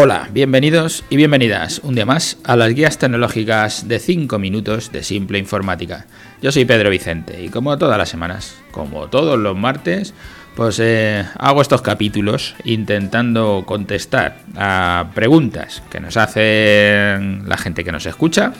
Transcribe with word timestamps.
Hola, 0.00 0.28
bienvenidos 0.30 1.02
y 1.10 1.16
bienvenidas 1.16 1.80
un 1.82 1.96
día 1.96 2.06
más 2.06 2.38
a 2.44 2.54
las 2.54 2.72
guías 2.72 2.98
tecnológicas 2.98 3.88
de 3.88 3.98
5 3.98 4.38
minutos 4.38 4.92
de 4.92 5.02
simple 5.02 5.40
informática. 5.40 6.06
Yo 6.40 6.52
soy 6.52 6.64
Pedro 6.66 6.88
Vicente 6.88 7.42
y 7.42 7.48
como 7.48 7.76
todas 7.78 7.98
las 7.98 8.08
semanas, 8.08 8.54
como 8.70 9.08
todos 9.08 9.36
los 9.36 9.56
martes, 9.56 10.14
pues 10.54 10.78
eh, 10.78 11.24
hago 11.36 11.62
estos 11.62 11.82
capítulos 11.82 12.54
intentando 12.62 13.64
contestar 13.66 14.36
a 14.54 15.10
preguntas 15.16 15.82
que 15.90 15.98
nos 15.98 16.16
hacen 16.16 17.48
la 17.48 17.56
gente 17.56 17.82
que 17.82 17.90
nos 17.90 18.06
escucha 18.06 18.52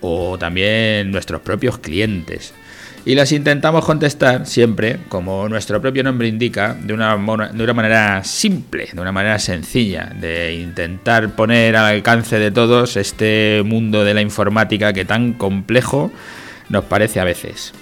o 0.00 0.38
también 0.38 1.10
nuestros 1.10 1.42
propios 1.42 1.76
clientes 1.80 2.54
y 3.04 3.14
las 3.14 3.32
intentamos 3.32 3.84
contestar 3.84 4.46
siempre, 4.46 4.98
como 5.08 5.48
nuestro 5.48 5.80
propio 5.80 6.04
nombre 6.04 6.28
indica, 6.28 6.74
de 6.80 6.94
una, 6.94 7.16
de 7.52 7.64
una 7.64 7.74
manera 7.74 8.22
simple, 8.22 8.88
de 8.92 9.00
una 9.00 9.10
manera 9.10 9.38
sencilla, 9.38 10.12
de 10.20 10.54
intentar 10.54 11.34
poner 11.34 11.76
al 11.76 11.86
alcance 11.96 12.38
de 12.38 12.52
todos 12.52 12.96
este 12.96 13.62
mundo 13.64 14.04
de 14.04 14.14
la 14.14 14.20
informática 14.20 14.92
que 14.92 15.04
tan 15.04 15.32
complejo 15.32 16.12
nos 16.68 16.84
parece 16.84 17.18
a 17.18 17.24
veces. 17.24 17.72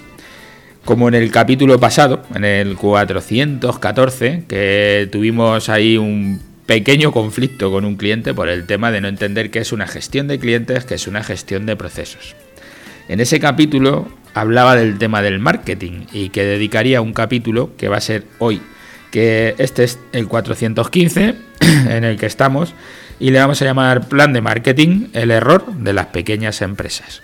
Como 0.85 1.07
en 1.07 1.13
el 1.13 1.29
capítulo 1.31 1.79
pasado, 1.79 2.23
en 2.33 2.43
el 2.43 2.75
414, 2.75 4.45
que 4.47 5.07
tuvimos 5.11 5.69
ahí 5.69 5.97
un 5.97 6.41
pequeño 6.65 7.11
conflicto 7.11 7.69
con 7.69 7.85
un 7.85 7.95
cliente 7.95 8.33
por 8.33 8.49
el 8.49 8.65
tema 8.65 8.91
de 8.91 9.01
no 9.01 9.07
entender 9.07 9.51
qué 9.51 9.59
es 9.59 9.71
una 9.71 9.85
gestión 9.85 10.27
de 10.27 10.39
clientes, 10.39 10.85
qué 10.85 10.95
es 10.95 11.07
una 11.07 11.23
gestión 11.23 11.67
de 11.67 11.75
procesos. 11.75 12.35
En 13.11 13.19
ese 13.19 13.41
capítulo 13.41 14.07
hablaba 14.33 14.77
del 14.77 14.97
tema 14.97 15.21
del 15.21 15.37
marketing 15.37 16.05
y 16.13 16.29
que 16.29 16.45
dedicaría 16.45 17.01
un 17.01 17.11
capítulo 17.11 17.75
que 17.75 17.89
va 17.89 17.97
a 17.97 18.01
ser 18.01 18.23
hoy, 18.39 18.61
que 19.11 19.53
este 19.57 19.83
es 19.83 19.99
el 20.13 20.29
415 20.29 21.35
en 21.89 22.05
el 22.05 22.17
que 22.17 22.25
estamos 22.25 22.73
y 23.19 23.31
le 23.31 23.39
vamos 23.39 23.61
a 23.61 23.65
llamar 23.65 24.07
plan 24.07 24.31
de 24.31 24.39
marketing, 24.39 25.07
el 25.11 25.31
error 25.31 25.73
de 25.73 25.91
las 25.91 26.05
pequeñas 26.05 26.61
empresas. 26.61 27.21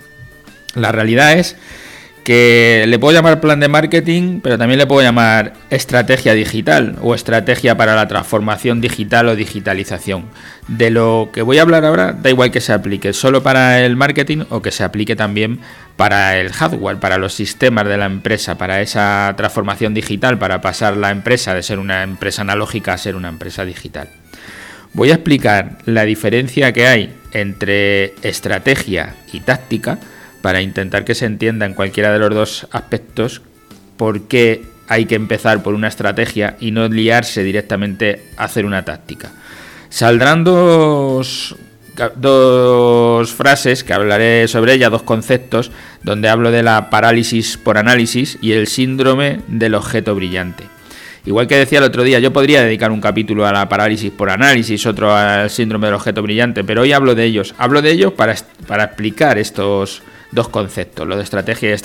La 0.75 0.91
realidad 0.91 1.39
es 1.39 1.55
que 2.27 2.83
le 2.89 2.99
puedo 2.99 3.15
llamar 3.15 3.39
plan 3.39 3.61
de 3.61 3.69
marketing, 3.69 4.41
pero 4.43 4.57
también 4.57 4.79
le 4.79 4.85
puedo 4.85 5.01
llamar 5.01 5.53
estrategia 5.69 6.33
digital 6.33 6.97
o 7.01 7.15
estrategia 7.15 7.77
para 7.77 7.95
la 7.95 8.09
transformación 8.09 8.81
digital 8.81 9.29
o 9.29 9.35
digitalización. 9.37 10.25
De 10.67 10.89
lo 10.89 11.29
que 11.31 11.41
voy 11.41 11.57
a 11.57 11.61
hablar 11.61 11.85
ahora, 11.85 12.11
da 12.11 12.29
igual 12.29 12.51
que 12.51 12.59
se 12.59 12.73
aplique 12.73 13.13
solo 13.13 13.43
para 13.43 13.79
el 13.79 13.95
marketing 13.95 14.43
o 14.49 14.61
que 14.61 14.73
se 14.73 14.83
aplique 14.83 15.15
también 15.15 15.59
para 15.95 16.37
el 16.37 16.51
hardware, 16.51 16.99
para 16.99 17.17
los 17.17 17.33
sistemas 17.33 17.87
de 17.87 17.95
la 17.95 18.07
empresa, 18.07 18.57
para 18.57 18.81
esa 18.81 19.33
transformación 19.37 19.93
digital, 19.93 20.37
para 20.37 20.59
pasar 20.59 20.97
la 20.97 21.11
empresa 21.11 21.53
de 21.53 21.63
ser 21.63 21.79
una 21.79 22.03
empresa 22.03 22.41
analógica 22.41 22.91
a 22.91 22.97
ser 22.97 23.15
una 23.15 23.29
empresa 23.29 23.63
digital. 23.63 24.09
Voy 24.91 25.11
a 25.11 25.13
explicar 25.13 25.77
la 25.85 26.03
diferencia 26.03 26.73
que 26.73 26.87
hay 26.87 27.15
entre 27.31 28.15
estrategia 28.21 29.15
y 29.31 29.39
táctica 29.39 29.97
para 30.41 30.61
intentar 30.61 31.05
que 31.05 31.15
se 31.15 31.25
entienda 31.25 31.65
en 31.65 31.73
cualquiera 31.73 32.11
de 32.13 32.19
los 32.19 32.33
dos 32.33 32.67
aspectos 32.71 33.41
por 33.97 34.27
qué 34.27 34.63
hay 34.87 35.05
que 35.05 35.15
empezar 35.15 35.63
por 35.63 35.73
una 35.73 35.87
estrategia 35.87 36.55
y 36.59 36.71
no 36.71 36.87
liarse 36.87 37.43
directamente 37.43 38.23
a 38.37 38.45
hacer 38.45 38.65
una 38.65 38.85
táctica. 38.85 39.31
Saldrán 39.89 40.43
dos, 40.43 41.55
dos 42.15 43.31
frases 43.33 43.83
que 43.83 43.93
hablaré 43.93 44.47
sobre 44.47 44.73
ella, 44.73 44.89
dos 44.89 45.03
conceptos, 45.03 45.71
donde 46.03 46.29
hablo 46.29 46.51
de 46.51 46.63
la 46.63 46.89
parálisis 46.89 47.57
por 47.57 47.77
análisis 47.77 48.37
y 48.41 48.53
el 48.53 48.67
síndrome 48.67 49.41
del 49.47 49.75
objeto 49.75 50.15
brillante. 50.15 50.63
Igual 51.25 51.47
que 51.47 51.57
decía 51.57 51.79
el 51.79 51.83
otro 51.83 52.03
día, 52.03 52.19
yo 52.19 52.31
podría 52.31 52.63
dedicar 52.63 52.89
un 52.89 53.01
capítulo 53.01 53.45
a 53.45 53.51
la 53.51 53.67
parálisis 53.67 54.11
por 54.11 54.29
análisis, 54.29 54.85
otro 54.85 55.13
al 55.13 55.49
síndrome 55.49 55.87
del 55.87 55.95
objeto 55.95 56.21
brillante, 56.21 56.63
pero 56.63 56.83
hoy 56.83 56.93
hablo 56.93 57.15
de 57.15 57.25
ellos. 57.25 57.53
Hablo 57.57 57.81
de 57.81 57.91
ellos 57.91 58.13
para, 58.13 58.33
para 58.65 58.85
explicar 58.85 59.37
estos, 59.37 60.03
dos 60.31 60.49
conceptos, 60.49 61.07
lo 61.07 61.17
de 61.17 61.23
estrategia 61.23 61.73
y, 61.73 61.79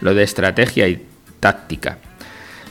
lo 0.00 0.14
de 0.14 0.22
estrategia 0.22 0.88
y 0.88 1.04
táctica. 1.40 1.98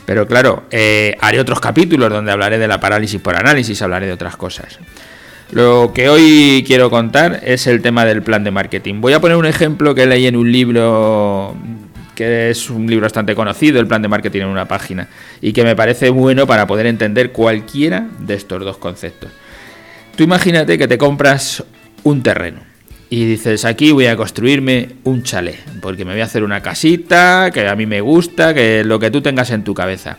Pero 0.06 0.28
claro, 0.28 0.64
eh, 0.72 1.16
haré 1.22 1.40
otros 1.40 1.60
capítulos 1.60 2.10
donde 2.10 2.32
hablaré 2.32 2.58
de 2.58 2.68
la 2.68 2.80
parálisis 2.80 3.22
por 3.22 3.36
análisis, 3.36 3.82
hablaré 3.82 4.08
de 4.08 4.14
otras 4.14 4.36
cosas. 4.36 4.80
Lo 5.52 5.92
que 5.94 6.10
hoy 6.10 6.64
quiero 6.66 6.90
contar 6.90 7.42
es 7.44 7.68
el 7.68 7.82
tema 7.82 8.06
del 8.06 8.24
plan 8.24 8.44
de 8.44 8.52
marketing. 8.52 9.02
Voy 9.02 9.14
a 9.14 9.22
poner 9.22 9.38
un 9.38 9.46
ejemplo 9.46 9.94
que 9.94 10.06
leí 10.06 10.26
en 10.28 10.36
un 10.36 10.52
libro 10.52 11.56
que 12.16 12.52
es 12.52 12.70
un 12.70 12.86
libro 12.88 13.06
bastante 13.06 13.34
conocido, 13.34 13.80
el 13.80 13.88
plan 13.88 14.02
de 14.02 14.08
marketing 14.08 14.42
en 14.42 14.48
una 14.48 14.68
página, 14.68 15.08
y 15.42 15.52
que 15.52 15.64
me 15.64 15.76
parece 15.76 16.10
bueno 16.12 16.46
para 16.46 16.68
poder 16.68 16.86
entender 16.86 17.32
cualquiera 17.32 18.08
de 18.20 18.36
estos 18.36 18.64
dos 18.64 18.78
conceptos. 18.78 19.32
Tú 20.16 20.24
imagínate 20.24 20.78
que 20.78 20.88
te 20.88 21.00
compras 21.00 21.64
un 22.04 22.22
terreno 22.22 22.73
y 23.14 23.26
dices, 23.26 23.64
aquí 23.64 23.92
voy 23.92 24.08
a 24.08 24.16
construirme 24.16 24.90
un 25.04 25.22
chalet, 25.22 25.60
porque 25.82 26.04
me 26.04 26.14
voy 26.14 26.22
a 26.22 26.24
hacer 26.24 26.44
una 26.44 26.64
casita 26.64 27.52
que 27.54 27.68
a 27.68 27.76
mí 27.76 27.86
me 27.86 28.02
gusta, 28.02 28.56
que 28.56 28.84
lo 28.84 28.98
que 28.98 29.12
tú 29.12 29.22
tengas 29.22 29.52
en 29.52 29.64
tu 29.64 29.76
cabeza. 29.76 30.18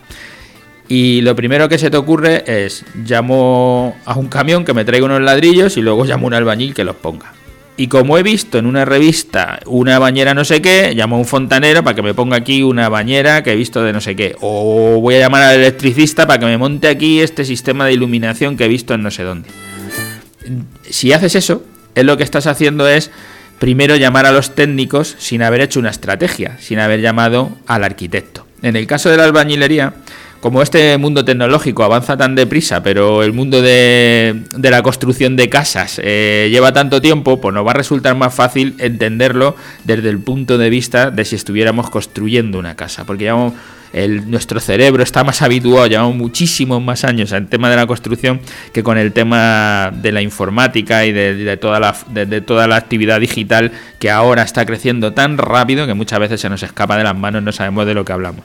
Y 0.87 1.21
lo 1.23 1.35
primero 1.35 1.69
que 1.69 1.77
se 1.77 1.91
te 1.91 1.97
ocurre 1.97 2.45
es, 2.47 2.85
llamo 3.05 3.97
a 4.05 4.15
un 4.17 4.29
camión 4.29 4.65
que 4.65 4.75
me 4.75 4.85
traiga 4.85 5.07
unos 5.07 5.23
ladrillos 5.23 5.77
y 5.77 5.83
luego 5.83 6.05
llamo 6.05 6.27
a 6.27 6.29
un 6.29 6.35
albañil 6.35 6.73
que 6.73 6.85
los 6.85 6.95
ponga. 6.95 7.33
Y 7.77 7.89
como 7.89 8.17
he 8.17 8.23
visto 8.23 8.59
en 8.59 8.67
una 8.67 8.85
revista 8.85 9.59
una 9.67 9.99
bañera 9.99 10.33
no 10.33 10.45
sé 10.45 10.63
qué, 10.63 10.93
llamo 10.95 11.17
a 11.17 11.19
un 11.19 11.25
fontanero 11.25 11.83
para 11.83 11.97
que 11.97 12.03
me 12.03 12.15
ponga 12.15 12.37
aquí 12.37 12.63
una 12.63 12.89
bañera 12.89 13.43
que 13.43 13.55
he 13.55 13.57
visto 13.57 13.83
de 13.83 13.93
no 13.93 14.01
sé 14.01 14.15
qué. 14.15 14.37
O 14.41 15.01
voy 15.01 15.17
a 15.17 15.19
llamar 15.19 15.43
al 15.43 15.57
electricista 15.57 16.29
para 16.29 16.39
que 16.39 16.47
me 16.47 16.59
monte 16.59 16.87
aquí 16.87 17.19
este 17.19 17.45
sistema 17.45 17.87
de 17.87 17.95
iluminación 17.95 18.57
que 18.57 18.67
he 18.67 18.69
visto 18.69 18.95
en 18.95 19.03
no 19.03 19.11
sé 19.11 19.25
dónde. 19.25 19.49
Si 20.89 21.13
haces 21.13 21.35
eso, 21.35 21.65
es 21.95 22.05
lo 22.05 22.17
que 22.17 22.23
estás 22.23 22.47
haciendo 22.47 22.89
es 22.89 23.11
primero 23.59 23.97
llamar 23.97 24.27
a 24.27 24.33
los 24.33 24.55
técnicos 24.55 25.17
sin 25.19 25.43
haber 25.43 25.61
hecho 25.61 25.81
una 25.81 25.91
estrategia, 25.91 26.59
sin 26.61 26.79
haber 26.79 27.01
llamado 27.01 27.51
al 27.67 27.85
arquitecto. 27.85 28.47
En 28.63 28.77
el 28.77 28.87
caso 28.87 29.11
de 29.11 29.17
la 29.17 29.25
albañilería, 29.25 29.95
como 30.41 30.61
este 30.61 30.99
mundo 30.99 31.25
tecnológico 31.25 31.85
avanza 31.85 32.19
tan 32.19 32.35
deprisa, 32.35 32.83
pero 32.83 33.23
el 33.23 33.33
mundo 33.33 33.63
de, 33.63 34.43
la 34.61 34.83
construcción 34.83 35.37
de 35.37 35.49
casas 35.49 35.99
eh, 36.05 36.49
lleva 36.51 36.73
tanto 36.75 37.01
tiempo, 37.01 37.41
pues 37.41 37.55
nos 37.55 37.67
va 37.67 37.71
a 37.71 37.75
resultar 37.75 38.15
más 38.15 38.35
fácil 38.35 38.75
entenderlo 38.79 39.57
desde 39.85 40.11
el 40.11 40.19
punto 40.19 40.59
de 40.59 40.69
vista 40.69 41.11
de 41.11 41.25
si 41.25 41.37
estuviéramos 41.37 41.89
construyendo 41.89 42.59
una 42.59 42.77
casa, 42.77 43.05
porque 43.05 43.25
llevamos 43.25 43.55
nuestro 44.27 44.59
cerebro 44.59 45.03
está 45.03 45.23
más 45.23 45.41
habituado, 45.41 45.87
llevamos 45.87 46.17
muchísimos 46.17 46.83
más 46.83 47.05
años 47.05 47.33
al 47.33 47.47
tema 47.47 47.71
de 47.71 47.77
la 47.77 47.87
construcción 47.87 48.41
que 48.73 48.83
con 48.83 48.99
el 48.99 49.13
tema 49.13 49.93
de 49.95 50.11
la 50.11 50.21
informática 50.21 51.05
y 51.05 51.13
de, 51.13 51.57
toda, 51.57 51.79
la, 51.79 51.97
de, 52.11 52.41
toda 52.41 52.67
la 52.67 52.77
actividad 52.77 53.21
digital 53.21 53.71
que 54.01 54.11
ahora 54.11 54.43
está 54.43 54.67
creciendo 54.67 55.13
tan 55.13 55.39
rápido 55.39 55.87
que 55.87 55.95
muchas 55.95 56.19
veces 56.19 56.41
se 56.41 56.49
nos 56.49 56.63
escapa 56.63 56.97
de 56.97 57.05
las 57.05 57.17
manos, 57.17 57.43
no 57.43 57.53
sabemos 57.53 57.87
de 57.87 57.95
lo 57.95 58.05
que 58.05 58.13
hablamos. 58.13 58.45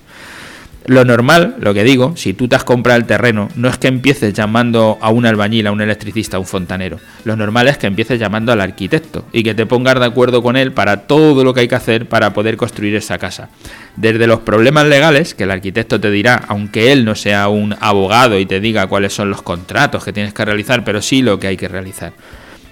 Lo 0.90 1.06
normal, 1.06 1.54
lo 1.60 1.72
que 1.76 1.84
digo, 1.84 2.14
si 2.18 2.34
tú 2.34 2.48
te 2.48 2.56
has 2.56 2.64
comprado 2.64 2.98
el 2.98 3.06
terreno, 3.06 3.48
no 3.56 3.70
es 3.70 3.78
que 3.78 3.88
empieces 3.88 4.34
llamando 4.34 4.98
a 5.02 5.12
un 5.12 5.28
albañil, 5.28 5.68
a 5.68 5.72
un 5.72 5.82
electricista, 5.82 6.38
a 6.38 6.40
un 6.40 6.48
fontanero. 6.48 6.98
Lo 7.26 7.36
normal 7.36 7.68
es 7.68 7.78
que 7.78 7.86
empieces 7.86 8.20
llamando 8.20 8.52
al 8.52 8.60
arquitecto 8.60 9.24
y 9.32 9.44
que 9.44 9.54
te 9.54 9.68
pongas 9.68 10.00
de 10.00 10.06
acuerdo 10.08 10.42
con 10.42 10.58
él 10.58 10.72
para 10.72 11.02
todo 11.02 11.44
lo 11.44 11.54
que 11.54 11.60
hay 11.60 11.68
que 11.68 11.76
hacer 11.76 12.08
para 12.08 12.34
poder 12.34 12.58
construir 12.58 12.96
esa 12.96 13.20
casa. 13.20 13.50
Desde 13.98 14.26
los 14.26 14.40
problemas 14.40 14.88
legales, 14.88 15.36
que 15.36 15.44
el 15.44 15.52
arquitecto 15.52 16.00
te 16.00 16.10
dirá, 16.10 16.42
aunque 16.48 16.92
él 16.92 17.06
no 17.06 17.14
sea 17.14 17.50
un 17.50 17.76
abogado 17.80 18.40
y 18.40 18.48
te 18.48 18.60
diga 18.60 18.88
cuáles 18.88 19.14
son 19.14 19.30
los 19.30 19.44
contratos 19.44 20.04
que 20.04 20.12
tienes 20.12 20.34
que 20.34 20.44
realizar, 20.44 20.84
pero 20.84 21.04
sí 21.04 21.22
lo 21.22 21.40
que 21.40 21.46
hay 21.46 21.58
que 21.58 21.68
realizar. 21.68 22.14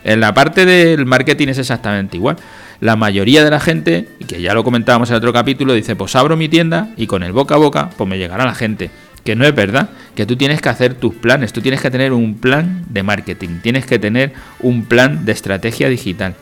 En 0.04 0.22
la 0.22 0.34
parte 0.34 0.66
del 0.66 1.06
marketing 1.06 1.50
es 1.50 1.60
exactamente 1.60 2.18
igual 2.18 2.38
la 2.80 2.96
mayoría 2.96 3.44
de 3.44 3.50
la 3.50 3.60
gente, 3.60 4.08
que 4.28 4.42
ya 4.42 4.54
lo 4.54 4.64
comentábamos 4.64 5.10
en 5.10 5.16
otro 5.16 5.34
capítulo, 5.34 5.74
dice, 5.74 5.96
pues 5.96 6.16
abro 6.16 6.38
mi 6.38 6.50
tienda 6.50 6.90
y 6.98 7.08
con 7.08 7.24
el 7.24 7.32
boca 7.32 7.56
a 7.56 7.58
boca, 7.58 7.90
pues 7.98 8.10
me 8.10 8.18
llegará 8.18 8.46
la 8.46 8.56
gente. 8.56 8.90
Que 9.24 9.36
no 9.36 9.46
es 9.46 9.54
verdad, 9.54 9.90
que 10.16 10.26
tú 10.26 10.38
tienes 10.38 10.62
que 10.62 10.70
hacer 10.70 10.94
tus 10.94 11.16
planes, 11.16 11.52
tú 11.52 11.62
tienes 11.62 11.82
que 11.82 11.92
tener 11.92 12.14
un 12.14 12.36
plan 12.36 12.86
de 12.90 13.04
marketing, 13.04 13.60
tienes 13.62 13.86
que 13.86 14.00
tener 14.00 14.34
un 14.62 14.86
plan 14.86 15.26
de 15.26 15.34
estrategia 15.34 15.90
digital. 15.90 16.36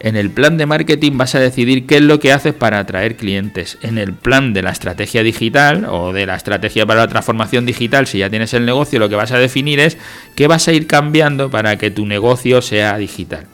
En 0.00 0.16
el 0.16 0.30
plan 0.30 0.58
de 0.58 0.66
marketing 0.66 1.12
vas 1.16 1.34
a 1.34 1.40
decidir 1.40 1.86
qué 1.86 1.96
es 1.96 2.02
lo 2.02 2.20
que 2.20 2.32
haces 2.32 2.52
para 2.52 2.78
atraer 2.78 3.16
clientes. 3.16 3.78
En 3.80 3.96
el 3.96 4.12
plan 4.12 4.52
de 4.52 4.62
la 4.62 4.70
estrategia 4.70 5.22
digital 5.22 5.86
o 5.88 6.12
de 6.12 6.26
la 6.26 6.34
estrategia 6.34 6.84
para 6.84 7.00
la 7.00 7.08
transformación 7.08 7.64
digital, 7.64 8.06
si 8.06 8.18
ya 8.18 8.28
tienes 8.28 8.52
el 8.52 8.66
negocio, 8.66 8.98
lo 8.98 9.08
que 9.08 9.14
vas 9.14 9.32
a 9.32 9.38
definir 9.38 9.80
es 9.80 9.96
qué 10.34 10.46
vas 10.46 10.66
a 10.68 10.72
ir 10.72 10.86
cambiando 10.86 11.50
para 11.50 11.78
que 11.78 11.90
tu 11.90 12.04
negocio 12.04 12.60
sea 12.60 12.98
digital. 12.98 13.46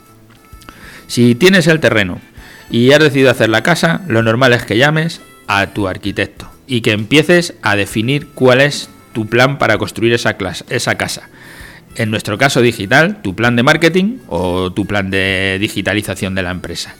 Si 1.10 1.34
tienes 1.34 1.66
el 1.66 1.80
terreno 1.80 2.20
y 2.70 2.92
has 2.92 3.00
decidido 3.00 3.32
hacer 3.32 3.48
la 3.48 3.64
casa, 3.64 4.02
lo 4.06 4.22
normal 4.22 4.52
es 4.52 4.64
que 4.64 4.78
llames 4.78 5.20
a 5.48 5.66
tu 5.66 5.88
arquitecto 5.88 6.48
y 6.68 6.82
que 6.82 6.92
empieces 6.92 7.54
a 7.62 7.74
definir 7.74 8.28
cuál 8.28 8.60
es 8.60 8.88
tu 9.12 9.26
plan 9.26 9.58
para 9.58 9.76
construir 9.76 10.12
esa, 10.12 10.36
esa 10.68 10.94
casa. 10.94 11.28
En 11.96 12.12
nuestro 12.12 12.38
caso 12.38 12.62
digital, 12.62 13.22
tu 13.22 13.34
plan 13.34 13.56
de 13.56 13.64
marketing 13.64 14.18
o 14.28 14.72
tu 14.72 14.86
plan 14.86 15.10
de 15.10 15.58
digitalización 15.60 16.36
de 16.36 16.44
la 16.44 16.52
empresa. 16.52 16.94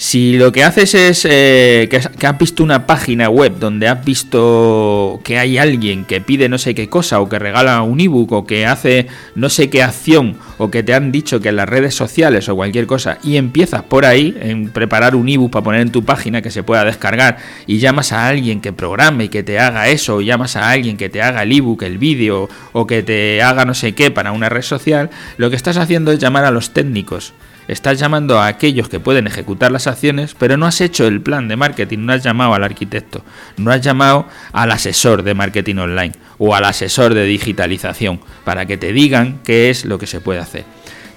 Si 0.00 0.38
lo 0.38 0.52
que 0.52 0.62
haces 0.62 0.94
es 0.94 1.26
eh, 1.28 1.88
que, 1.90 2.26
has 2.26 2.38
visto 2.38 2.62
una 2.62 2.86
página 2.86 3.28
web 3.28 3.58
donde 3.58 3.88
has 3.88 4.04
visto 4.04 5.18
que 5.24 5.40
hay 5.40 5.58
alguien 5.58 6.04
que 6.04 6.20
pide 6.20 6.48
no 6.48 6.56
sé 6.56 6.72
qué 6.72 6.88
cosa 6.88 7.20
o 7.20 7.28
que 7.28 7.40
regala 7.40 7.82
un 7.82 7.98
ebook 7.98 8.30
o 8.30 8.46
que 8.46 8.64
hace 8.64 9.08
no 9.34 9.48
sé 9.48 9.70
qué 9.70 9.82
acción 9.82 10.36
o 10.56 10.70
que 10.70 10.84
te 10.84 10.94
han 10.94 11.10
dicho 11.10 11.40
que 11.40 11.48
en 11.48 11.56
las 11.56 11.68
redes 11.68 11.96
sociales 11.96 12.48
o 12.48 12.54
cualquier 12.54 12.86
cosa 12.86 13.18
y 13.24 13.38
empiezas 13.38 13.82
por 13.82 14.06
ahí 14.06 14.36
en 14.40 14.68
preparar 14.68 15.16
un 15.16 15.28
ebook 15.28 15.50
para 15.50 15.64
poner 15.64 15.80
en 15.80 15.90
tu 15.90 16.04
página 16.04 16.42
que 16.42 16.52
se 16.52 16.62
pueda 16.62 16.84
descargar 16.84 17.38
y 17.66 17.78
llamas 17.78 18.12
a 18.12 18.28
alguien 18.28 18.60
que 18.60 18.72
programe 18.72 19.24
y 19.24 19.28
que 19.30 19.42
te 19.42 19.58
haga 19.58 19.88
eso 19.88 20.14
o 20.14 20.20
llamas 20.20 20.54
a 20.54 20.70
alguien 20.70 20.96
que 20.96 21.08
te 21.08 21.22
haga 21.22 21.42
el 21.42 21.50
ebook, 21.50 21.82
el 21.82 21.98
vídeo 21.98 22.48
o 22.72 22.86
que 22.86 23.02
te 23.02 23.42
haga 23.42 23.64
no 23.64 23.74
sé 23.74 23.96
qué 23.96 24.12
para 24.12 24.30
una 24.30 24.48
red 24.48 24.62
social, 24.62 25.10
lo 25.38 25.50
que 25.50 25.56
estás 25.56 25.76
haciendo 25.76 26.12
es 26.12 26.20
llamar 26.20 26.44
a 26.44 26.52
los 26.52 26.70
técnicos 26.70 27.34
Estás 27.68 27.98
llamando 27.98 28.40
a 28.40 28.46
aquellos 28.46 28.88
que 28.88 28.98
pueden 28.98 29.26
ejecutar 29.26 29.70
las 29.70 29.86
acciones, 29.86 30.34
pero 30.38 30.56
no 30.56 30.64
has 30.64 30.80
hecho 30.80 31.06
el 31.06 31.20
plan 31.20 31.48
de 31.48 31.56
marketing, 31.56 31.98
no 32.00 32.14
has 32.14 32.24
llamado 32.24 32.54
al 32.54 32.64
arquitecto, 32.64 33.22
no 33.58 33.70
has 33.70 33.82
llamado 33.82 34.26
al 34.52 34.72
asesor 34.72 35.22
de 35.22 35.34
marketing 35.34 35.76
online 35.76 36.12
o 36.38 36.54
al 36.54 36.64
asesor 36.64 37.12
de 37.12 37.24
digitalización 37.24 38.20
para 38.44 38.64
que 38.64 38.78
te 38.78 38.94
digan 38.94 39.40
qué 39.44 39.68
es 39.68 39.84
lo 39.84 39.98
que 39.98 40.06
se 40.06 40.20
puede 40.20 40.40
hacer 40.40 40.64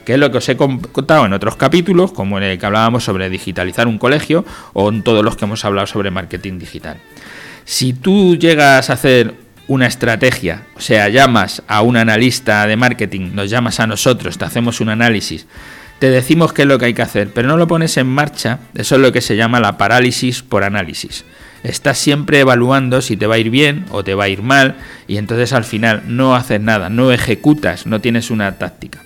que 0.05 0.13
es 0.13 0.19
lo 0.19 0.31
que 0.31 0.39
os 0.39 0.49
he 0.49 0.57
contado 0.57 1.27
en 1.27 1.33
otros 1.33 1.55
capítulos, 1.55 2.11
como 2.11 2.39
en 2.39 2.43
el 2.43 2.57
que 2.57 2.65
hablábamos 2.65 3.03
sobre 3.03 3.29
digitalizar 3.29 3.87
un 3.87 3.99
colegio 3.99 4.43
o 4.73 4.89
en 4.89 5.03
todos 5.03 5.23
los 5.23 5.37
que 5.37 5.45
hemos 5.45 5.63
hablado 5.63 5.85
sobre 5.85 6.09
marketing 6.09 6.57
digital. 6.57 6.97
Si 7.65 7.93
tú 7.93 8.35
llegas 8.35 8.89
a 8.89 8.93
hacer 8.93 9.35
una 9.67 9.85
estrategia, 9.85 10.65
o 10.75 10.81
sea, 10.81 11.07
llamas 11.09 11.61
a 11.67 11.83
un 11.83 11.97
analista 11.97 12.65
de 12.65 12.75
marketing, 12.77 13.29
nos 13.33 13.51
llamas 13.51 13.79
a 13.79 13.85
nosotros, 13.85 14.39
te 14.39 14.45
hacemos 14.45 14.81
un 14.81 14.89
análisis 14.89 15.45
te 16.01 16.09
decimos 16.09 16.51
qué 16.51 16.63
es 16.63 16.67
lo 16.67 16.79
que 16.79 16.85
hay 16.85 16.93
que 16.95 17.03
hacer, 17.03 17.29
pero 17.31 17.47
no 17.47 17.57
lo 17.57 17.67
pones 17.67 17.95
en 17.97 18.07
marcha, 18.07 18.57
eso 18.73 18.95
es 18.95 19.01
lo 19.01 19.11
que 19.11 19.21
se 19.21 19.35
llama 19.35 19.59
la 19.59 19.77
parálisis 19.77 20.41
por 20.41 20.63
análisis. 20.63 21.25
Estás 21.63 21.99
siempre 21.99 22.39
evaluando 22.39 23.03
si 23.03 23.17
te 23.17 23.27
va 23.27 23.35
a 23.35 23.37
ir 23.37 23.51
bien 23.51 23.85
o 23.91 24.03
te 24.03 24.15
va 24.15 24.23
a 24.23 24.27
ir 24.27 24.41
mal 24.41 24.77
y 25.07 25.17
entonces 25.17 25.53
al 25.53 25.63
final 25.63 26.01
no 26.07 26.35
haces 26.35 26.59
nada, 26.59 26.89
no 26.89 27.11
ejecutas, 27.11 27.85
no 27.85 28.01
tienes 28.01 28.31
una 28.31 28.57
táctica. 28.57 29.03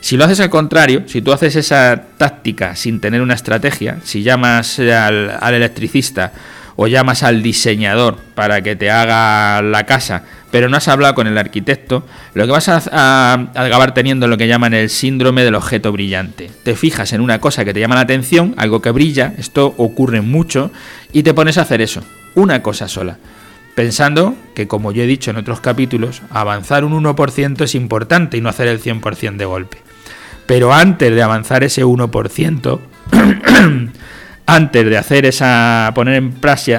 Si 0.00 0.16
lo 0.16 0.24
haces 0.24 0.38
al 0.38 0.48
contrario, 0.50 1.02
si 1.08 1.20
tú 1.20 1.32
haces 1.32 1.56
esa 1.56 2.04
táctica 2.16 2.76
sin 2.76 3.00
tener 3.00 3.22
una 3.22 3.34
estrategia, 3.34 3.98
si 4.04 4.22
llamas 4.22 4.78
al, 4.78 5.36
al 5.40 5.54
electricista 5.54 6.32
o 6.76 6.86
llamas 6.86 7.24
al 7.24 7.42
diseñador 7.42 8.18
para 8.36 8.62
que 8.62 8.76
te 8.76 8.88
haga 8.88 9.62
la 9.62 9.84
casa 9.84 10.22
pero 10.56 10.70
no 10.70 10.78
has 10.78 10.88
hablado 10.88 11.14
con 11.14 11.26
el 11.26 11.36
arquitecto, 11.36 12.06
lo 12.32 12.46
que 12.46 12.50
vas 12.50 12.66
a, 12.70 13.34
acabar 13.34 13.92
teniendo 13.92 14.26
lo 14.26 14.38
que 14.38 14.48
llaman 14.48 14.72
el 14.72 14.88
síndrome 14.88 15.44
del 15.44 15.54
objeto 15.54 15.92
brillante. 15.92 16.50
Te 16.62 16.74
fijas 16.74 17.12
en 17.12 17.20
una 17.20 17.42
cosa 17.42 17.62
que 17.66 17.74
te 17.74 17.80
llama 17.80 17.96
la 17.96 18.00
atención, 18.00 18.54
algo 18.56 18.80
que 18.80 18.90
brilla, 18.90 19.34
esto 19.36 19.74
ocurre 19.76 20.22
mucho, 20.22 20.70
y 21.12 21.24
te 21.24 21.34
pones 21.34 21.58
a 21.58 21.60
hacer 21.60 21.82
eso, 21.82 22.00
una 22.34 22.62
cosa 22.62 22.88
sola. 22.88 23.18
Pensando 23.74 24.34
que, 24.54 24.66
como 24.66 24.92
yo 24.92 25.02
he 25.02 25.06
dicho 25.06 25.30
en 25.30 25.36
otros 25.36 25.60
capítulos, 25.60 26.22
avanzar 26.30 26.86
un 26.86 27.04
1% 27.04 27.62
es 27.62 27.74
importante 27.74 28.38
y 28.38 28.40
no 28.40 28.48
hacer 28.48 28.68
el 28.68 28.80
100% 28.80 29.36
de 29.36 29.44
golpe. 29.44 29.82
Pero 30.46 30.72
antes 30.72 31.14
de 31.14 31.22
avanzar 31.22 31.64
ese 31.64 31.84
1%, 31.84 32.80
antes 34.46 34.84
de 34.84 34.96
hacer 34.96 35.26
esa, 35.26 35.90
poner 35.94 36.14
en 36.14 36.32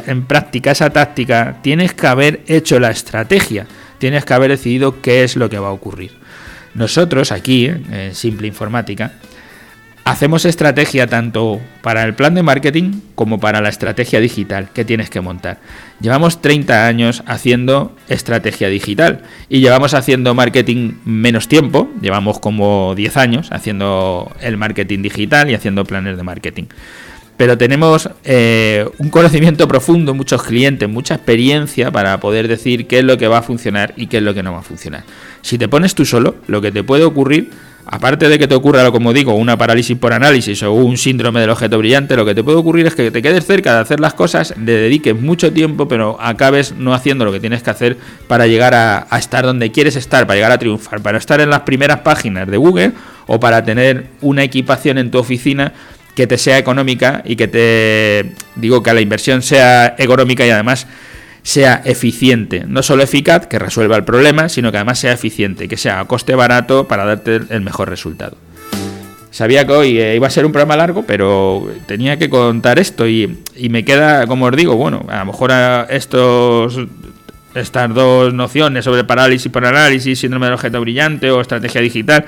en 0.07 0.25
práctica 0.25 0.71
esa 0.71 0.89
táctica, 0.89 1.57
tienes 1.61 1.93
que 1.93 2.07
haber 2.07 2.41
hecho 2.47 2.79
la 2.79 2.89
estrategia, 2.89 3.67
tienes 3.99 4.23
que 4.23 4.33
haber 4.33 4.51
decidido 4.51 5.01
qué 5.01 5.23
es 5.23 5.35
lo 5.35 5.49
que 5.49 5.59
va 5.59 5.67
a 5.67 5.71
ocurrir. 5.71 6.11
Nosotros 6.73 7.31
aquí, 7.31 7.65
en 7.65 8.15
Simple 8.15 8.47
Informática, 8.47 9.13
hacemos 10.05 10.45
estrategia 10.45 11.07
tanto 11.07 11.59
para 11.81 12.03
el 12.03 12.13
plan 12.13 12.33
de 12.35 12.43
marketing 12.43 13.01
como 13.15 13.39
para 13.39 13.59
la 13.59 13.67
estrategia 13.67 14.21
digital 14.21 14.69
que 14.73 14.85
tienes 14.85 15.09
que 15.09 15.19
montar. 15.19 15.57
Llevamos 15.99 16.41
30 16.41 16.87
años 16.87 17.23
haciendo 17.25 17.93
estrategia 18.07 18.69
digital 18.69 19.23
y 19.49 19.59
llevamos 19.59 19.93
haciendo 19.93 20.33
marketing 20.33 20.93
menos 21.03 21.49
tiempo, 21.49 21.89
llevamos 21.99 22.39
como 22.39 22.95
10 22.95 23.17
años 23.17 23.51
haciendo 23.51 24.31
el 24.39 24.55
marketing 24.55 25.01
digital 25.01 25.49
y 25.49 25.55
haciendo 25.55 25.83
planes 25.83 26.15
de 26.15 26.23
marketing 26.23 26.65
pero 27.37 27.55
tenemos 27.57 28.09
eh, 28.25 28.89
un 28.97 29.09
conocimiento 29.09 29.67
profundo, 29.67 30.15
muchos 30.15 30.41
clientes, 30.41 30.89
mucha 30.89 31.13
experiencia 31.13 31.91
para 31.91 32.19
poder 32.19 32.47
decir 32.47 32.87
qué 32.87 32.99
es 32.99 33.05
lo 33.05 33.17
que 33.17 33.27
va 33.27 33.37
a 33.37 33.41
funcionar 33.43 33.93
y 33.95 34.07
qué 34.07 34.17
es 34.17 34.23
lo 34.23 34.33
que 34.33 34.41
no 34.41 34.51
va 34.51 34.59
a 34.59 34.63
funcionar. 34.63 35.03
Si 35.43 35.59
te 35.59 35.69
pones 35.69 35.93
tú 35.93 36.03
solo, 36.03 36.35
lo 36.47 36.61
que 36.61 36.71
te 36.71 36.83
puede 36.83 37.03
ocurrir, 37.03 37.51
aparte 37.85 38.27
de 38.27 38.39
que 38.39 38.47
te 38.47 38.55
ocurra, 38.55 38.89
como 38.91 39.13
digo, 39.13 39.35
una 39.35 39.55
parálisis 39.55 39.95
por 39.95 40.13
análisis 40.13 40.63
o 40.63 40.73
un 40.73 40.97
síndrome 40.97 41.39
del 41.39 41.51
objeto 41.51 41.77
brillante, 41.77 42.15
lo 42.15 42.25
que 42.25 42.33
te 42.33 42.43
puede 42.43 42.57
ocurrir 42.57 42.87
es 42.87 42.95
que 42.95 43.11
te 43.11 43.21
quedes 43.21 43.45
cerca 43.45 43.75
de 43.75 43.81
hacer 43.81 43.99
las 43.99 44.15
cosas, 44.15 44.55
le 44.57 44.71
dediques 44.71 45.15
mucho 45.15 45.53
tiempo, 45.53 45.87
pero 45.87 46.17
acabes 46.19 46.73
no 46.75 46.95
haciendo 46.95 47.23
lo 47.23 47.31
que 47.31 47.39
tienes 47.39 47.61
que 47.61 47.69
hacer 47.69 47.97
para 48.27 48.47
llegar 48.47 48.73
a, 48.73 49.05
a 49.11 49.19
estar 49.19 49.45
donde 49.45 49.71
quieres 49.71 49.95
estar, 49.95 50.25
para 50.25 50.37
llegar 50.37 50.51
a 50.51 50.57
triunfar, 50.57 51.01
para 51.01 51.19
estar 51.19 51.39
en 51.39 51.51
las 51.51 51.61
primeras 51.61 51.99
páginas 51.99 52.47
de 52.47 52.57
Google 52.57 52.93
o 53.27 53.39
para 53.39 53.63
tener 53.63 54.07
una 54.21 54.43
equipación 54.43 54.97
en 54.97 55.11
tu 55.11 55.19
oficina 55.19 55.73
que 56.17 56.25
te 56.25 56.39
sea 56.39 56.57
económica 56.57 57.21
y 57.25 57.35
que 57.35 57.47
te 57.47 58.31
digo 58.55 58.81
que 58.81 58.91
la 58.91 59.01
inversión 59.01 59.43
sea 59.43 59.93
económica 59.99 60.47
y 60.47 60.49
además 60.49 60.87
sea 61.43 61.83
eficiente, 61.85 62.63
no 62.67 62.81
solo 62.81 63.03
eficaz, 63.03 63.45
que 63.45 63.59
resuelva 63.59 63.95
el 63.97 64.03
problema, 64.03 64.49
sino 64.49 64.71
que 64.71 64.77
además 64.77 64.97
sea 64.97 65.11
eficiente, 65.13 65.67
que 65.67 65.77
sea 65.77 65.99
a 65.99 66.05
coste 66.05 66.33
barato 66.33 66.87
para 66.87 67.05
darte 67.05 67.39
el 67.49 67.61
mejor 67.61 67.89
resultado. 67.89 68.35
Sabía 69.29 69.67
que 69.67 69.73
hoy 69.73 69.99
eh, 69.99 70.15
iba 70.15 70.25
a 70.25 70.31
ser 70.31 70.47
un 70.47 70.51
programa 70.51 70.75
largo, 70.75 71.03
pero 71.05 71.69
tenía 71.85 72.17
que 72.17 72.31
contar 72.31 72.79
esto 72.79 73.07
y, 73.07 73.43
y 73.55 73.69
me 73.69 73.85
queda, 73.85 74.25
como 74.25 74.47
os 74.47 74.55
digo, 74.55 74.75
bueno, 74.75 75.05
a 75.09 75.19
lo 75.19 75.25
mejor 75.25 75.51
a 75.51 75.83
estos 75.83 76.79
estas 77.57 77.93
dos 77.93 78.33
nociones 78.33 78.85
sobre 78.85 79.03
parálisis 79.03 79.51
por 79.51 79.65
análisis, 79.65 80.19
síndrome 80.19 80.47
del 80.47 80.53
objeto 80.55 80.81
brillante 80.81 81.31
o 81.31 81.41
estrategia 81.41 81.81
digital, 81.81 82.25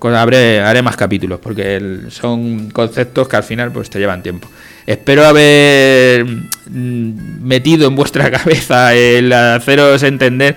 haré 0.00 0.82
más 0.82 0.96
capítulos 0.96 1.40
porque 1.40 2.00
son 2.10 2.70
conceptos 2.70 3.28
que 3.28 3.36
al 3.36 3.44
final 3.44 3.72
pues 3.72 3.90
te 3.90 3.98
llevan 3.98 4.22
tiempo. 4.22 4.48
Espero 4.86 5.24
haber 5.24 6.24
mm, 6.24 7.42
metido 7.42 7.86
en 7.86 7.94
vuestra 7.94 8.30
cabeza 8.32 8.94
el 8.94 9.32
haceros 9.32 10.02
entender 10.02 10.56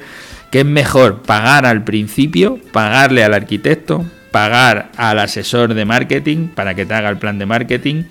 que 0.51 0.59
es 0.59 0.65
mejor 0.65 1.21
pagar 1.21 1.65
al 1.65 1.83
principio, 1.83 2.59
pagarle 2.71 3.23
al 3.23 3.33
arquitecto, 3.33 4.05
pagar 4.31 4.91
al 4.97 5.19
asesor 5.19 5.73
de 5.73 5.85
marketing 5.85 6.47
para 6.47 6.73
que 6.73 6.85
te 6.85 6.93
haga 6.93 7.09
el 7.09 7.17
plan 7.17 7.37
de 7.37 7.45
marketing 7.45 8.03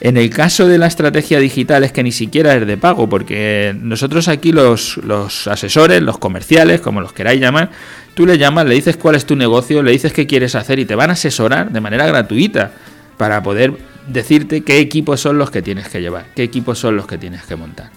en 0.00 0.16
el 0.16 0.28
caso 0.30 0.68
de 0.68 0.78
la 0.78 0.86
estrategia 0.86 1.38
digital 1.38 1.82
es 1.82 1.92
que 1.92 2.02
ni 2.02 2.12
siquiera 2.12 2.54
es 2.54 2.66
de 2.66 2.76
pago, 2.76 3.08
porque 3.08 3.74
nosotros 3.80 4.28
aquí 4.28 4.52
los, 4.52 4.98
asesores, 5.46 6.02
los 6.02 6.18
comerciales, 6.18 6.80
como 6.80 7.00
los 7.00 7.12
queráis 7.12 7.40
llamar, 7.40 7.70
tú 8.14 8.26
le 8.26 8.36
llamas, 8.36 8.66
le 8.66 8.74
dices 8.74 8.96
cuál 8.96 9.14
es 9.14 9.24
tu 9.24 9.36
negocio, 9.36 9.82
le 9.82 9.92
dices 9.92 10.12
qué 10.12 10.26
quieres 10.26 10.54
hacer 10.54 10.78
y 10.78 10.84
te 10.84 10.94
van 10.94 11.10
a 11.10 11.14
asesorar 11.14 11.70
de 11.70 11.80
manera 11.80 12.06
gratuita 12.06 12.72
para 13.16 13.42
poder 13.42 13.72
decirte 14.06 14.62
qué 14.62 14.78
equipos 14.78 15.20
son 15.20 15.38
los 15.38 15.50
que 15.50 15.62
tienes 15.62 15.88
que 15.88 16.00
llevar, 16.00 16.26
qué 16.34 16.42
equipos 16.42 16.78
son 16.78 16.96
los 16.96 17.06
que 17.06 17.16
tienes 17.16 17.42
que 17.44 17.56
montar. 17.56 17.90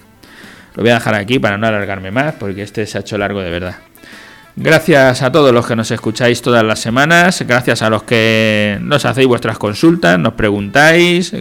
Lo 0.75 0.84
voy 0.84 0.91
a 0.91 0.96
dejar 0.96 1.15
aquí 1.15 1.39
para 1.39 1.58
no 1.58 1.68
alargarme 1.68 2.12
más, 2.12 2.36
porque 2.36 2.62
este 2.62 2.86
se 2.86 2.98
ha 2.98 3.01
hecho 3.01 3.18
largo 3.18 3.41
de 3.41 3.50
verdad. 3.50 3.75
Gracias 4.56 5.22
a 5.22 5.32
todos 5.32 5.53
los 5.53 5.65
que 5.68 5.75
nos 5.75 5.91
escucháis 5.91 6.41
todas 6.41 6.63
las 6.63 6.79
semanas, 6.79 7.44
gracias 7.46 7.82
a 7.82 7.89
los 7.89 8.03
que 8.03 8.77
nos 8.82 9.06
hacéis 9.06 9.27
vuestras 9.27 9.58
consultas, 9.58 10.18
nos 10.18 10.34
preguntáis. 10.34 11.34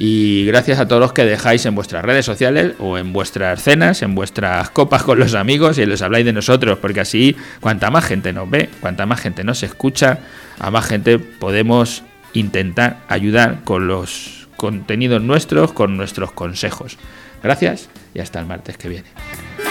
Y 0.00 0.46
gracias 0.46 0.78
a 0.78 0.86
todos 0.86 1.00
los 1.00 1.12
que 1.12 1.24
dejáis 1.24 1.66
en 1.66 1.74
vuestras 1.74 2.04
redes 2.04 2.24
sociales 2.24 2.74
o 2.78 2.98
en 2.98 3.12
vuestras 3.12 3.60
cenas, 3.60 4.00
en 4.02 4.14
vuestras 4.14 4.70
copas 4.70 5.02
con 5.02 5.18
los 5.18 5.34
amigos 5.34 5.76
y 5.76 5.86
les 5.86 6.02
habláis 6.02 6.24
de 6.24 6.32
nosotros, 6.32 6.78
porque 6.78 7.00
así 7.00 7.36
cuanta 7.60 7.90
más 7.90 8.04
gente 8.04 8.32
nos 8.32 8.48
ve, 8.48 8.70
cuanta 8.80 9.06
más 9.06 9.20
gente 9.20 9.42
nos 9.42 9.64
escucha, 9.64 10.20
a 10.60 10.70
más 10.70 10.86
gente 10.86 11.18
podemos 11.18 12.04
intentar 12.32 12.98
ayudar 13.08 13.64
con 13.64 13.88
los 13.88 14.48
contenidos 14.56 15.20
nuestros, 15.20 15.72
con 15.72 15.96
nuestros 15.96 16.30
consejos. 16.30 16.96
Gracias 17.42 17.88
y 18.14 18.20
hasta 18.20 18.38
el 18.38 18.46
martes 18.46 18.78
que 18.78 18.88
viene. 18.88 19.67